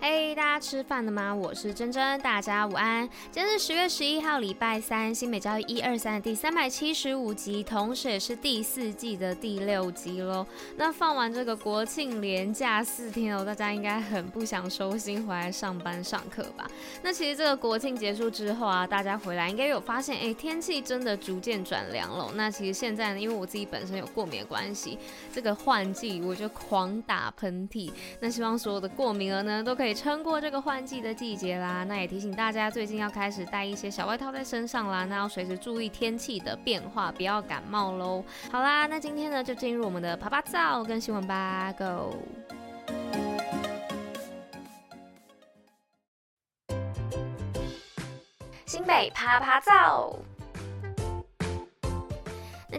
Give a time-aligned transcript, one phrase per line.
[0.00, 1.34] 嘿，hey, 大家吃饭了吗？
[1.34, 3.08] 我是珍珍，大家午安。
[3.32, 10.46] 今天是十月十一号，礼拜三，新美教育一二三的第三百七十五集，同时也是第四季的第六集喽。
[10.76, 16.70] 那放完这个国庆连假四天哦，大家应该很不想收心回来上班上课吧？
[17.02, 22.30] 那其实这个国庆结束之后啊，大家回来应该有发现，哎，天气真的逐渐转凉了。
[22.36, 24.96] 那其实现在呢，因为我自己本身有过敏的关系，
[25.32, 27.90] 这个换季我就狂打喷嚏。
[28.20, 29.87] 那希望所有的过敏儿呢，都可以。
[29.94, 38.24] 撑过这个换季的季节啦，那也提醒大家最近要开始带一些小外套在身上啦，那要随时注意天气的变化，不要感冒喽。
[38.50, 42.16] 好啦，那今天呢就进入我们的趴趴造跟新闻吧，Go！
[48.66, 50.14] 新北趴趴造。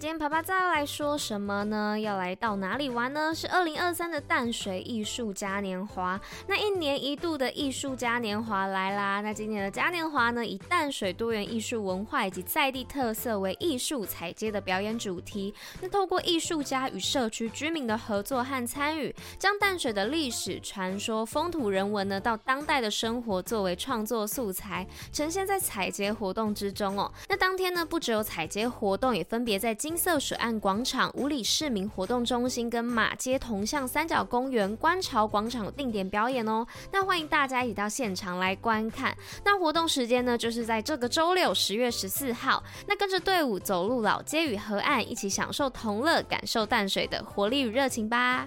[0.00, 1.98] 今天趴趴造要来说什么呢？
[1.98, 3.34] 要来到哪里玩呢？
[3.34, 6.18] 是二零二三的淡水艺术嘉年华。
[6.46, 9.20] 那一年一度的艺术嘉年华来啦。
[9.20, 15.52] 那今年的嘉年华呢，以淡水多元艺术文化以及在地特色为艺术采街的表演主题。
[15.80, 27.12] 那透过艺术家与社区居民的合作和参与，将淡水的历史、传说、风土人文呢，到当代的生活作为创作素材，呈现在采街活动之中哦。
[27.28, 36.66] 那当天呢，不只有采街活动，也分别在金色水岸广场、五里市民活动中心跟马街铜像三角公园、观潮广场定点表演哦。
[36.92, 39.16] 那欢迎大家一起到现场来观看。
[39.46, 42.62] 那活动时间呢，就是在这个周六十月十四号。
[42.86, 48.46] 那跟着队伍走入老街与河岸，一起享受同乐，感受淡水的活力与热情吧。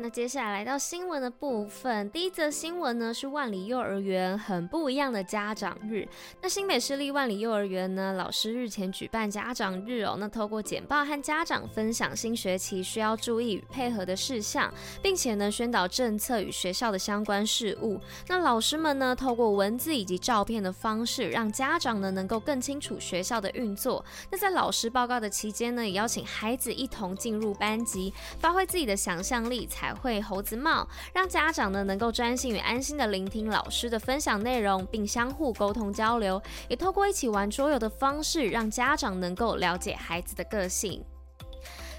[0.00, 6.06] 那接下来来到新闻的部分，第一则新闻呢是万里幼儿园很不一样的家长日。
[6.40, 14.72] 那新北市立万里幼儿园呢，老师日前举办家长日哦，那透过简报和家长分享新学期需要注意与配合的事项，
[15.02, 18.00] 并且呢宣导政策与学校的相关事务。
[18.28, 24.04] 那老师们呢透过文字以及照片的方式，让家长呢能够更清楚学校的运作。
[24.30, 29.87] 那在老师报告的期间呢，也邀请孩子一同进入班级，发挥自己的想象力才。
[29.94, 41.04] 会猴子帽，让家长呢能够专心与安心的聆听老师的分享内容，并相互沟通交流，也透过一起玩桌游的方式，让家长能够了解孩子的个性。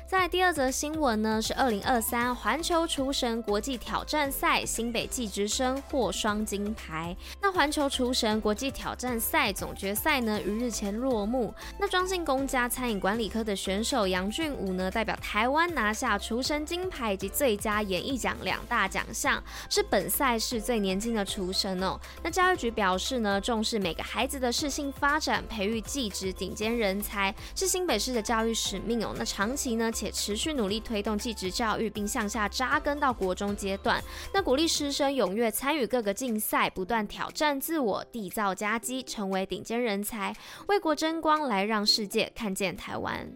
[0.10, 7.16] 在第二则新闻呢，是二零二三环球厨神国际挑战赛，新北技职生获双金牌。
[7.40, 11.54] 那环球厨神国际挑战赛总决赛呢，于日前落幕。
[11.78, 22.00] 那庄敬公家餐饮管理科的选手杨俊武呢，代表台湾拿下厨神金牌以及最佳演艺奖两大奖项，是本赛事最年轻的厨神哦。
[22.24, 29.14] 那教育局表示呢，重视每个孩子的适性发展，培育技职顶尖人才，是新北市的教育使命哦。
[29.16, 34.02] 那长期呢，且持续努力推动继职教育，并向下扎根到国中阶段。
[34.34, 40.34] 那鼓励师生踊跃参与各个竞赛，不断挑战自我，缔造佳绩，成为顶尖人才，
[40.70, 43.30] 为国争光，来让世界看见台湾。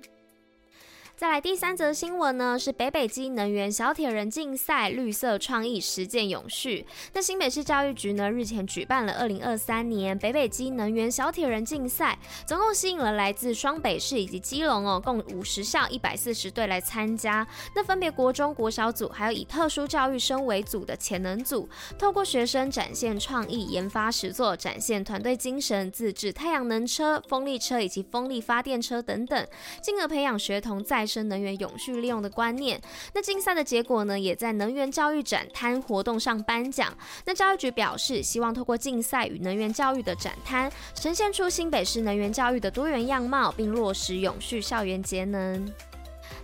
[1.16, 6.86] 再来第三则新闻呢，是北北基能源小铁人竞赛绿色创意实践永续。
[7.14, 17.48] 那新北市教育局呢，日前举办了二零二三年北北基能源小铁人竞赛，总共吸引了来自双北市以及基隆哦，共五十校一百四十队来参加。
[17.76, 29.48] 那分别国中国小组，还有以特殊教育生为组的潜能组，透过学生展现创意、研发实作，展现团队精神，自制太阳能车、风力车以及风力发电车等等，
[29.82, 32.82] 进而培养学童在再生能源永续利用的观念。
[33.14, 36.98] 那竞赛的结果呢，也在能源教育展摊活动上颁奖。
[37.26, 45.70] 那教育局表示，希望透过竞赛与能源教育的展摊，呈现出新北市能源教育的多元样貌，并落实永续校园节能。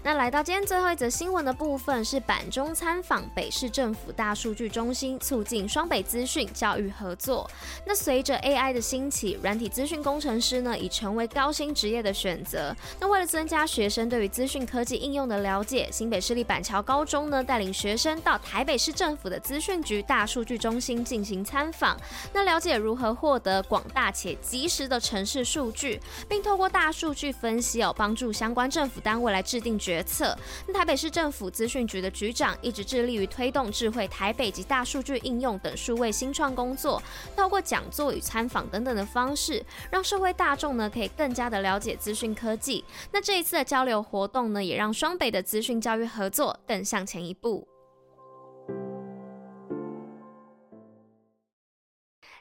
[0.02, 7.50] 那来到今天最后一则新闻的部分，是板中参访北市政府大数据中心，促进双北资讯教育合作。
[7.86, 12.74] 那随着 AI 的兴起，软体资讯工程师呢已成为高薪职业的选择。
[13.00, 22.00] 那为了增加学生对于资讯科技应用的了解，新北市立板桥高中呢带领学生到台北市政府的资讯局大数据中心进行参访，
[22.32, 26.00] 那了解如何获得广大且及时的城市数据，
[26.30, 29.78] 并透过大数据分析哦，帮助相关政府单位来制定。
[29.90, 30.38] 决策。
[30.68, 37.02] 那台北市政府资讯局的局长一直致力于推动智慧台北及大数据应用等数位新创工作，
[37.36, 42.86] 透过讲座与参访等等的方式，让社会大众呢可以更加的了解资讯科技。
[43.12, 47.68] 那这一次的交流活动呢，也让双北的资讯教育合作更向前一步。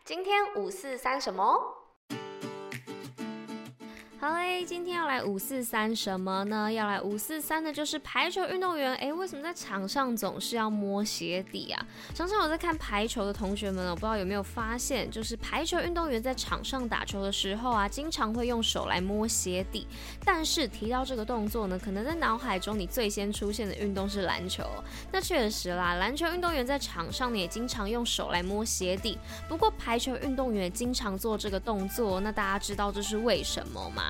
[0.04, 1.58] 今天五四三什么？
[4.20, 6.72] 好嘞，今天要来五四三什么呢？
[6.72, 8.92] 要来五四三的就是排球运动员。
[8.96, 11.86] 诶，为什么在场上总是要摸鞋底啊？
[12.16, 19.86] 常常我在看排球的同学们，我不知道有没有发现，就是排球运动员在场上打球的时候啊，经常会用手来摸鞋底。
[20.24, 24.64] 但是提到这个动作呢，可能在脑海中你最先出现的运动是篮球。
[25.12, 29.16] 那确实啦，篮球运动员在场上呢也经常用手来摸鞋底。
[29.48, 34.06] 不过排球运动员经常做这个动作，那大家知道这是为什么吗？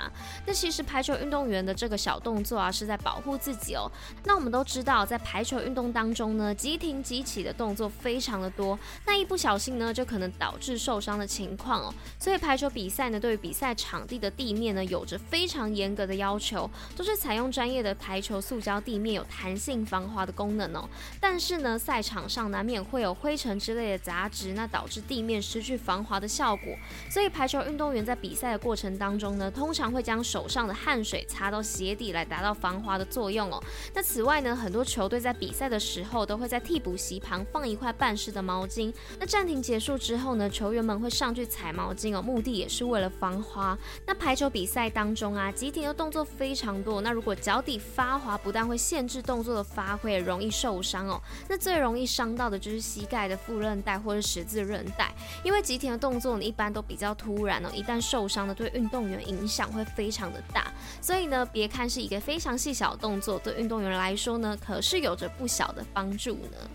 [0.46, 3.90] 那其实排球运动员的这个小动作啊，是在保护自己哦。
[4.24, 11.94] 那我们都知道，在排球运动当中呢，急停急起的动作非常的多，那一不小心呢，就可能导致受伤的情况哦。
[12.18, 20.88] 所以排球比赛呢，对于比赛场地的地面呢，有着非常严格的要求，都是采用专业的排球塑胶地面，有弹性防滑的功能哦。
[21.20, 26.74] 但是呢，赛场上难免会有灰尘之类的杂质，那导致地面失去防滑的效果。
[27.10, 33.62] 所以排球运动员在比赛的过程当中呢，通常会将手上的汗水擦到鞋底来达到防滑的作用哦。
[33.94, 38.92] 那此外呢，很多球队在比赛的时候都会在替补席旁放一块半湿的毛巾。
[39.18, 43.76] 那暂停结束之后呢，球员们会上去踩毛巾哦，目的也是为了防滑。
[44.06, 47.00] 那排球比赛当中啊，急停的动作非常多。
[47.00, 51.20] 那如果脚底发滑，不但会限制动作的发挥，容易受伤哦。
[51.48, 55.12] 那最容易伤到的就是膝盖的副韧带或者十字韧带，
[55.44, 60.66] 因为急停的动作呢，一般都比较突然哦，一旦受伤呢，对运动员影响会非常的大，
[61.00, 66.70] 所以呢，别看是一个非常细小的动作，对运动员来说呢，可是有着不小的帮助呢。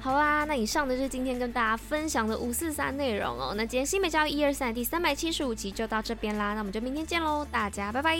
[0.00, 3.54] 好啦，那以上的就是今天跟大家分享的五四三内容哦。
[3.56, 8.18] 那今天新美教育一二三第三百七十五集就到这边啦，那我们就明天见喽，大家拜拜。